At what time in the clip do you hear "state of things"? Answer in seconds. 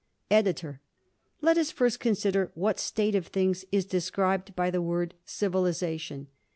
2.79-3.65